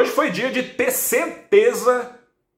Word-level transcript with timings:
Hoje 0.00 0.12
foi 0.12 0.30
dia 0.30 0.50
de 0.50 0.62
ter 0.62 0.90
certeza 0.92 2.12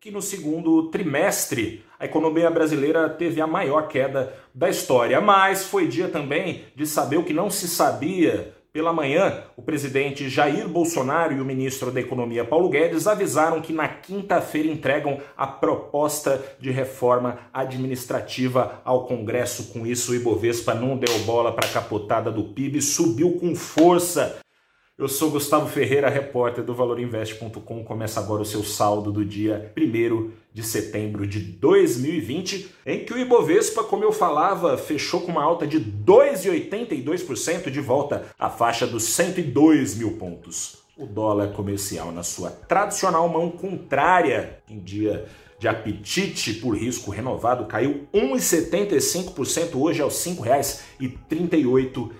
que 0.00 0.10
no 0.10 0.20
segundo 0.20 0.90
trimestre 0.90 1.84
a 1.96 2.04
economia 2.04 2.50
brasileira 2.50 3.08
teve 3.08 3.40
a 3.40 3.46
maior 3.46 3.86
queda 3.86 4.34
da 4.52 4.68
história, 4.68 5.20
mas 5.20 5.62
foi 5.62 5.86
dia 5.86 6.08
também 6.08 6.64
de 6.74 6.84
saber 6.84 7.16
o 7.16 7.22
que 7.22 7.32
não 7.32 7.48
se 7.48 7.68
sabia. 7.68 8.52
Pela 8.72 8.92
manhã, 8.92 9.44
o 9.56 9.62
presidente 9.62 10.28
Jair 10.28 10.68
Bolsonaro 10.68 11.32
e 11.32 11.40
o 11.40 11.44
ministro 11.44 11.92
da 11.92 12.00
Economia 12.00 12.44
Paulo 12.44 12.68
Guedes 12.68 13.06
avisaram 13.06 13.62
que 13.62 13.72
na 13.72 13.86
quinta-feira 13.86 14.68
entregam 14.68 15.20
a 15.36 15.46
proposta 15.46 16.44
de 16.58 16.72
reforma 16.72 17.38
administrativa 17.52 18.82
ao 18.84 19.06
Congresso. 19.06 19.72
Com 19.72 19.86
isso, 19.86 20.10
o 20.10 20.14
Ibovespa 20.16 20.74
não 20.74 20.96
deu 20.96 21.16
bola 21.20 21.52
para 21.52 21.68
a 21.68 21.72
capotada 21.72 22.32
do 22.32 22.42
PIB, 22.42 22.82
subiu 22.82 23.38
com 23.38 23.54
força 23.54 24.40
eu 24.98 25.06
sou 25.06 25.30
Gustavo 25.30 25.68
Ferreira, 25.68 26.10
repórter 26.10 26.64
do 26.64 26.74
ValorInvest.com. 26.74 27.84
Começa 27.84 28.18
agora 28.18 28.42
o 28.42 28.44
seu 28.44 28.64
saldo 28.64 29.12
do 29.12 29.24
dia 29.24 29.72
1 29.78 30.30
de 30.52 30.62
setembro 30.64 31.24
de 31.24 31.38
2020, 31.38 32.68
em 32.84 33.04
que 33.04 33.14
o 33.14 33.18
Ibovespa, 33.18 33.84
como 33.84 34.02
eu 34.02 34.10
falava, 34.10 34.76
fechou 34.76 35.20
com 35.20 35.30
uma 35.30 35.44
alta 35.44 35.68
de 35.68 35.78
2,82% 35.78 37.70
de 37.70 37.80
volta 37.80 38.26
à 38.36 38.50
faixa 38.50 38.88
dos 38.88 39.04
102 39.04 39.94
mil 39.94 40.18
pontos. 40.18 40.78
O 40.96 41.06
dólar 41.06 41.52
comercial 41.52 42.10
na 42.10 42.24
sua 42.24 42.50
tradicional 42.50 43.28
mão 43.28 43.52
contrária 43.52 44.58
em 44.68 44.80
dia 44.80 45.26
de 45.60 45.68
apetite 45.68 46.54
por 46.54 46.76
risco 46.76 47.12
renovado 47.12 47.66
caiu 47.66 48.08
1,75% 48.12 49.76
hoje 49.76 50.02
aos 50.02 50.26
R$ 50.26 50.34
5,38 50.98 52.10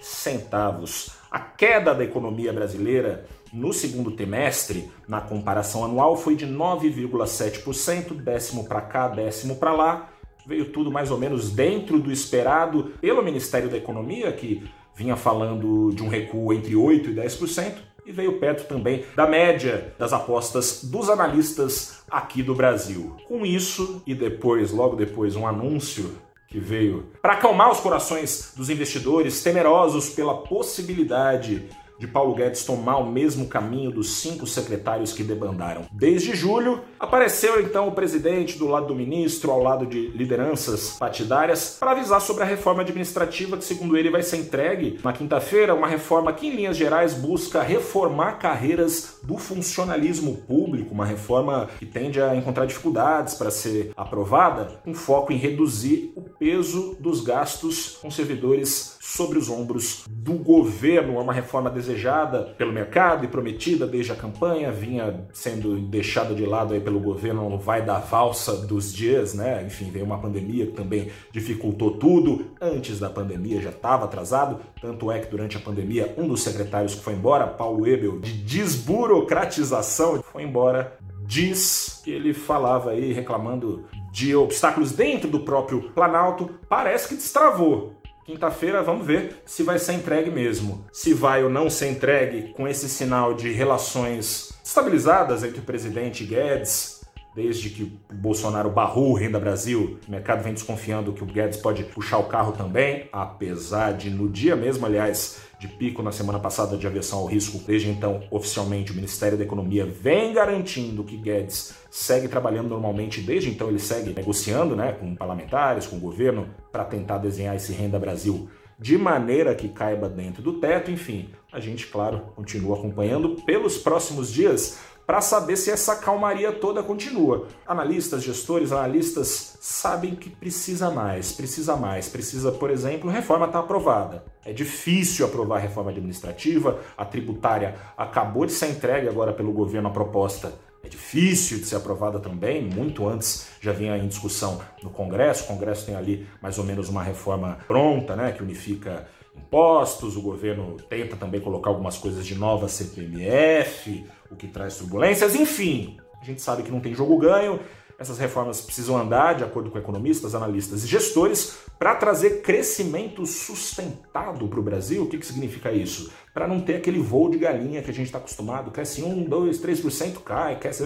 centavos. 0.00 1.17
A 1.30 1.38
queda 1.38 1.94
da 1.94 2.04
economia 2.04 2.52
brasileira 2.52 3.26
no 3.52 3.72
segundo 3.72 4.10
trimestre, 4.10 4.90
na 5.06 5.20
comparação 5.20 5.84
anual, 5.84 6.16
foi 6.16 6.34
de 6.34 6.46
9,7%, 6.46 8.14
décimo 8.14 8.64
para 8.64 8.80
cá, 8.80 9.08
décimo 9.08 9.56
para 9.56 9.72
lá. 9.72 10.10
Veio 10.46 10.66
tudo 10.66 10.90
mais 10.90 11.10
ou 11.10 11.18
menos 11.18 11.50
dentro 11.50 11.98
do 11.98 12.10
esperado 12.10 12.92
pelo 13.00 13.22
Ministério 13.22 13.68
da 13.68 13.76
Economia, 13.76 14.32
que 14.32 14.66
vinha 14.96 15.16
falando 15.16 15.92
de 15.94 16.02
um 16.02 16.08
recuo 16.08 16.52
entre 16.52 16.74
8% 16.74 17.08
e 17.08 17.14
10%, 17.14 17.74
e 18.06 18.12
veio 18.12 18.38
perto 18.40 18.66
também 18.66 19.04
da 19.14 19.26
média 19.26 19.94
das 19.98 20.14
apostas 20.14 20.82
dos 20.84 21.10
analistas 21.10 22.02
aqui 22.10 22.42
do 22.42 22.54
Brasil. 22.54 23.14
Com 23.28 23.44
isso, 23.44 24.02
e 24.06 24.14
depois, 24.14 24.70
logo 24.70 24.96
depois, 24.96 25.36
um 25.36 25.46
anúncio 25.46 26.16
que 26.48 26.58
veio. 26.58 27.06
Para 27.20 27.34
acalmar 27.34 27.70
os 27.70 27.78
corações 27.78 28.52
dos 28.56 28.70
investidores 28.70 29.42
temerosos 29.42 30.10
pela 30.10 30.42
possibilidade 30.42 31.68
de 31.98 32.06
Paulo 32.06 32.34
Guedes 32.34 32.64
tomar 32.64 32.98
o 32.98 33.10
mesmo 33.10 33.46
caminho 33.46 33.90
dos 33.90 34.16
cinco 34.16 34.46
secretários 34.46 35.12
que 35.12 35.22
debandaram. 35.22 35.86
Desde 35.92 36.34
julho, 36.34 36.80
apareceu 36.98 37.60
então 37.60 37.88
o 37.88 37.92
presidente 37.92 38.58
do 38.58 38.68
lado 38.68 38.86
do 38.86 38.94
ministro, 38.94 39.50
ao 39.50 39.62
lado 39.62 39.86
de 39.86 40.08
lideranças 40.08 40.96
partidárias, 40.98 41.76
para 41.78 41.92
avisar 41.92 42.20
sobre 42.20 42.42
a 42.42 42.46
reforma 42.46 42.82
administrativa 42.82 43.56
que, 43.56 43.64
segundo 43.64 43.96
ele, 43.96 44.10
vai 44.10 44.22
ser 44.22 44.36
entregue 44.36 44.98
na 45.02 45.12
quinta-feira. 45.12 45.74
Uma 45.74 45.88
reforma 45.88 46.32
que, 46.32 46.46
em 46.46 46.54
linhas 46.54 46.76
gerais, 46.76 47.14
busca 47.14 47.62
reformar 47.62 48.38
carreiras 48.38 49.18
do 49.22 49.36
funcionalismo 49.36 50.36
público, 50.36 50.94
uma 50.94 51.04
reforma 51.04 51.68
que 51.78 51.86
tende 51.86 52.20
a 52.20 52.34
encontrar 52.34 52.66
dificuldades 52.66 53.34
para 53.34 53.50
ser 53.50 53.92
aprovada, 53.96 54.80
com 54.84 54.94
foco 54.94 55.32
em 55.32 55.36
reduzir 55.36 56.12
o 56.16 56.22
peso 56.22 56.96
dos 57.00 57.20
gastos 57.20 57.98
com 58.00 58.10
servidores 58.10 58.96
sobre 59.08 59.38
os 59.38 59.48
ombros 59.48 60.04
do 60.08 60.34
governo. 60.34 61.16
É 61.16 61.22
uma 61.22 61.32
reforma 61.32 61.70
desejada 61.70 62.54
pelo 62.58 62.72
mercado 62.72 63.24
e 63.24 63.28
prometida 63.28 63.86
desde 63.86 64.12
a 64.12 64.14
campanha, 64.14 64.70
vinha 64.70 65.26
sendo 65.32 65.78
deixada 65.80 66.34
de 66.34 66.44
lado 66.44 66.74
aí 66.74 66.80
pelo 66.80 67.00
governo, 67.00 67.48
não 67.48 67.58
vai 67.58 67.82
dar 67.82 68.00
valsa 68.00 68.66
dos 68.66 68.92
dias, 68.92 69.32
né? 69.32 69.64
Enfim, 69.64 69.90
veio 69.90 70.04
uma 70.04 70.18
pandemia 70.18 70.66
que 70.66 70.72
também 70.72 71.10
dificultou 71.32 71.92
tudo. 71.92 72.52
Antes 72.60 73.00
da 73.00 73.08
pandemia 73.08 73.62
já 73.62 73.70
estava 73.70 74.04
atrasado, 74.04 74.60
tanto 74.80 75.10
é 75.10 75.18
que 75.18 75.30
durante 75.30 75.56
a 75.56 75.60
pandemia 75.60 76.14
um 76.18 76.28
dos 76.28 76.42
secretários 76.42 76.94
que 76.94 77.00
foi 77.00 77.14
embora, 77.14 77.46
Paulo 77.46 77.86
Ebel, 77.86 78.20
de 78.20 78.32
desburocratização, 78.32 80.22
foi 80.22 80.42
embora 80.42 80.98
diz 81.24 82.00
que 82.02 82.10
ele 82.10 82.32
falava 82.32 82.90
aí 82.90 83.12
reclamando 83.12 83.84
de 84.10 84.34
obstáculos 84.34 84.92
dentro 84.92 85.28
do 85.28 85.40
próprio 85.40 85.90
Planalto, 85.90 86.50
parece 86.68 87.08
que 87.08 87.14
destravou. 87.14 87.98
Quinta-feira 88.28 88.82
vamos 88.82 89.06
ver 89.06 89.40
se 89.46 89.62
vai 89.62 89.78
ser 89.78 89.94
entregue 89.94 90.30
mesmo. 90.30 90.84
Se 90.92 91.14
vai 91.14 91.42
ou 91.42 91.48
não 91.48 91.70
ser 91.70 91.88
entregue 91.88 92.52
com 92.52 92.68
esse 92.68 92.86
sinal 92.86 93.32
de 93.32 93.50
relações 93.52 94.52
estabilizadas 94.62 95.42
entre 95.42 95.60
o 95.60 95.62
presidente 95.62 96.26
Guedes, 96.26 96.97
desde 97.34 97.70
que 97.70 97.84
Bolsonaro 98.12 98.70
barrou 98.70 99.10
o 99.10 99.14
Renda 99.14 99.38
Brasil, 99.38 99.98
o 100.06 100.10
mercado 100.10 100.42
vem 100.42 100.52
desconfiando 100.52 101.12
que 101.12 101.22
o 101.22 101.26
Guedes 101.26 101.58
pode 101.58 101.84
puxar 101.84 102.18
o 102.18 102.24
carro 102.24 102.52
também, 102.52 103.08
apesar 103.12 103.92
de 103.92 104.10
no 104.10 104.28
dia 104.28 104.56
mesmo, 104.56 104.84
aliás, 104.84 105.40
de 105.58 105.68
pico 105.68 106.02
na 106.02 106.12
semana 106.12 106.38
passada 106.38 106.76
de 106.76 106.86
aversão 106.86 107.18
ao 107.20 107.26
risco. 107.26 107.58
Desde 107.66 107.88
então, 107.88 108.22
oficialmente, 108.30 108.92
o 108.92 108.94
Ministério 108.94 109.36
da 109.36 109.44
Economia 109.44 109.84
vem 109.84 110.32
garantindo 110.32 111.04
que 111.04 111.16
Guedes 111.16 111.74
segue 111.90 112.28
trabalhando 112.28 112.68
normalmente. 112.68 113.20
Desde 113.20 113.50
então, 113.50 113.68
ele 113.68 113.78
segue 113.78 114.12
negociando 114.12 114.76
né, 114.76 114.92
com 114.92 115.14
parlamentares, 115.14 115.86
com 115.86 115.96
o 115.96 116.00
governo, 116.00 116.48
para 116.70 116.84
tentar 116.84 117.18
desenhar 117.18 117.56
esse 117.56 117.72
Renda 117.72 117.98
Brasil 117.98 118.48
de 118.78 118.96
maneira 118.96 119.54
que 119.54 119.68
caiba 119.68 120.08
dentro 120.08 120.42
do 120.42 120.54
teto. 120.54 120.90
Enfim, 120.90 121.30
a 121.52 121.58
gente, 121.58 121.88
claro, 121.88 122.20
continua 122.36 122.78
acompanhando 122.78 123.36
pelos 123.44 123.78
próximos 123.78 124.32
dias 124.32 124.78
para 125.08 125.22
saber 125.22 125.56
se 125.56 125.70
essa 125.70 125.96
calmaria 125.96 126.52
toda 126.52 126.82
continua. 126.82 127.48
Analistas, 127.66 128.22
gestores, 128.22 128.72
analistas 128.72 129.56
sabem 129.58 130.14
que 130.14 130.28
precisa 130.28 130.90
mais, 130.90 131.32
precisa 131.32 131.76
mais, 131.76 132.10
precisa, 132.10 132.52
por 132.52 132.70
exemplo, 132.70 133.08
reforma 133.08 133.46
está 133.46 133.60
aprovada. 133.60 134.22
É 134.44 134.52
difícil 134.52 135.24
aprovar 135.24 135.56
a 135.56 135.60
reforma 135.60 135.92
administrativa, 135.92 136.78
a 136.94 137.06
tributária 137.06 137.74
acabou 137.96 138.44
de 138.44 138.52
ser 138.52 138.68
entregue 138.68 139.08
agora 139.08 139.32
pelo 139.32 139.50
governo 139.50 139.88
a 139.88 139.92
proposta. 139.92 140.52
É 140.84 140.88
difícil 140.90 141.56
de 141.56 141.64
ser 141.64 141.76
aprovada 141.76 142.20
também, 142.20 142.62
muito 142.62 143.08
antes 143.08 143.48
já 143.62 143.72
vinha 143.72 143.96
em 143.96 144.08
discussão 144.08 144.60
no 144.82 144.90
Congresso. 144.90 145.44
O 145.44 145.46
Congresso 145.46 145.86
tem 145.86 145.96
ali 145.96 146.26
mais 146.42 146.58
ou 146.58 146.64
menos 146.64 146.90
uma 146.90 147.02
reforma 147.02 147.56
pronta, 147.66 148.14
né, 148.14 148.32
que 148.32 148.42
unifica 148.42 149.08
impostos, 149.38 150.16
o 150.16 150.20
governo 150.20 150.76
tenta 150.88 151.16
também 151.16 151.40
colocar 151.40 151.70
algumas 151.70 151.96
coisas 151.96 152.26
de 152.26 152.34
nova 152.34 152.68
CPMF, 152.68 154.04
o 154.30 154.36
que 154.36 154.48
traz 154.48 154.76
turbulências, 154.76 155.34
enfim. 155.34 155.98
A 156.20 156.24
gente 156.24 156.42
sabe 156.42 156.62
que 156.62 156.70
não 156.70 156.80
tem 156.80 156.94
jogo 156.94 157.16
ganho, 157.16 157.60
essas 157.98 158.18
reformas 158.18 158.60
precisam 158.60 158.96
andar, 158.96 159.34
de 159.34 159.42
acordo 159.42 159.70
com 159.70 159.78
economistas, 159.78 160.34
analistas 160.34 160.84
e 160.84 160.86
gestores, 160.86 161.58
para 161.78 161.96
trazer 161.96 162.42
crescimento 162.42 163.26
sustentado 163.26 164.46
para 164.46 164.60
o 164.60 164.62
Brasil. 164.62 165.02
O 165.02 165.08
que, 165.08 165.18
que 165.18 165.26
significa 165.26 165.72
isso? 165.72 166.12
Para 166.32 166.46
não 166.46 166.60
ter 166.60 166.76
aquele 166.76 167.00
voo 167.00 167.28
de 167.28 167.38
galinha 167.38 167.82
que 167.82 167.90
a 167.90 167.94
gente 167.94 168.06
está 168.06 168.18
acostumado, 168.18 168.70
cresce 168.70 169.02
1, 169.02 169.24
2, 169.24 169.60
3%, 169.60 170.22
cai, 170.22 170.58
cresce. 170.60 170.84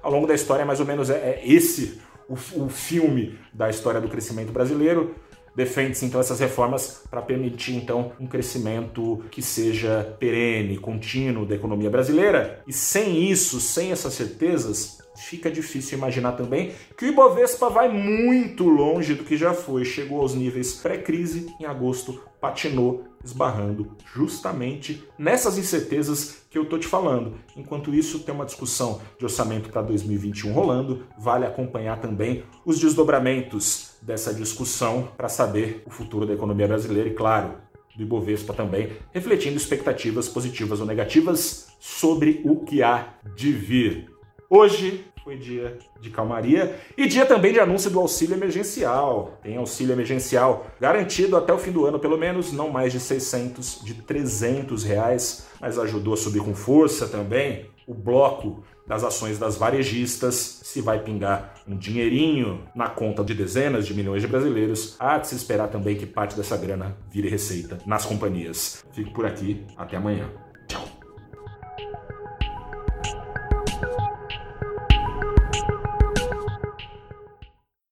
Ao 0.00 0.12
longo 0.12 0.26
da 0.26 0.34
história, 0.34 0.64
mais 0.64 0.78
ou 0.78 0.86
menos, 0.86 1.10
é, 1.10 1.14
é 1.14 1.42
esse 1.44 2.00
o, 2.28 2.34
o 2.34 2.68
filme 2.68 3.38
da 3.52 3.68
história 3.68 4.00
do 4.00 4.08
crescimento 4.08 4.52
brasileiro 4.52 5.16
defende-se 5.56 6.04
então 6.04 6.20
essas 6.20 6.38
reformas 6.38 7.00
para 7.10 7.22
permitir 7.22 7.74
então 7.74 8.12
um 8.20 8.26
crescimento 8.26 9.24
que 9.30 9.40
seja 9.40 10.14
perene, 10.20 10.76
contínuo 10.76 11.46
da 11.46 11.54
economia 11.54 11.88
brasileira. 11.88 12.62
E 12.66 12.72
sem 12.72 13.30
isso, 13.30 13.58
sem 13.58 13.90
essas 13.90 14.12
certezas, 14.12 14.98
fica 15.16 15.50
difícil 15.50 15.98
imaginar 15.98 16.32
também 16.32 16.72
que 16.96 17.04
o 17.04 17.08
Ibovespa 17.08 17.68
vai 17.68 17.88
muito 17.88 18.68
longe 18.68 19.14
do 19.14 19.24
que 19.24 19.36
já 19.36 19.54
foi, 19.54 19.84
chegou 19.84 20.20
aos 20.20 20.34
níveis 20.34 20.74
pré-crise 20.74 21.54
em 21.60 21.64
agosto, 21.64 22.20
patinou, 22.40 23.04
esbarrando 23.24 23.96
justamente 24.14 25.02
nessas 25.18 25.58
incertezas 25.58 26.46
que 26.48 26.56
eu 26.56 26.64
tô 26.64 26.78
te 26.78 26.86
falando. 26.86 27.34
Enquanto 27.56 27.94
isso, 27.94 28.20
tem 28.20 28.34
uma 28.34 28.46
discussão 28.46 29.00
de 29.18 29.24
orçamento 29.24 29.68
para 29.68 29.82
2021 29.82 30.52
rolando, 30.52 31.04
vale 31.18 31.44
acompanhar 31.44 32.00
também 32.00 32.44
os 32.64 32.78
desdobramentos 32.78 33.96
dessa 34.00 34.32
discussão 34.32 35.08
para 35.16 35.28
saber 35.28 35.82
o 35.86 35.90
futuro 35.90 36.26
da 36.26 36.34
economia 36.34 36.68
brasileira 36.68 37.08
e, 37.08 37.14
claro, 37.14 37.54
do 37.96 38.02
Ibovespa 38.02 38.52
também, 38.52 38.92
refletindo 39.12 39.56
expectativas 39.56 40.28
positivas 40.28 40.80
ou 40.80 40.86
negativas 40.86 41.68
sobre 41.80 42.42
o 42.44 42.60
que 42.60 42.82
há 42.82 43.14
de 43.34 43.52
vir. 43.52 44.15
Hoje 44.48 45.04
foi 45.24 45.36
dia 45.36 45.76
de 46.00 46.08
calmaria 46.08 46.78
e 46.96 47.08
dia 47.08 47.26
também 47.26 47.52
de 47.52 47.58
anúncio 47.58 47.90
do 47.90 47.98
auxílio 47.98 48.36
emergencial. 48.36 49.38
Tem 49.42 49.56
auxílio 49.56 49.92
emergencial 49.92 50.66
garantido 50.80 51.36
até 51.36 51.52
o 51.52 51.58
fim 51.58 51.72
do 51.72 51.84
ano, 51.84 51.98
pelo 51.98 52.16
menos, 52.16 52.52
não 52.52 52.70
mais 52.70 52.92
de 52.92 53.00
600, 53.00 53.80
de 53.82 53.94
300 53.94 54.84
reais, 54.84 55.48
mas 55.60 55.78
ajudou 55.78 56.14
a 56.14 56.16
subir 56.16 56.40
com 56.40 56.54
força 56.54 57.08
também 57.08 57.68
o 57.88 57.94
bloco 57.94 58.62
das 58.86 59.02
ações 59.02 59.36
das 59.36 59.56
varejistas, 59.56 60.60
se 60.62 60.80
vai 60.80 61.00
pingar 61.02 61.54
um 61.66 61.76
dinheirinho 61.76 62.62
na 62.72 62.88
conta 62.88 63.24
de 63.24 63.34
dezenas 63.34 63.84
de 63.84 63.94
milhões 63.94 64.22
de 64.22 64.28
brasileiros, 64.28 64.94
há 64.98 65.18
de 65.18 65.26
se 65.26 65.34
esperar 65.34 65.68
também 65.68 65.96
que 65.96 66.06
parte 66.06 66.36
dessa 66.36 66.56
grana 66.56 66.96
vire 67.10 67.28
receita 67.28 67.78
nas 67.84 68.06
companhias. 68.06 68.84
Fico 68.92 69.12
por 69.12 69.26
aqui, 69.26 69.64
até 69.76 69.96
amanhã. 69.96 70.30